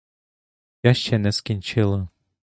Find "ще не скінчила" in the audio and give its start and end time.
0.93-2.07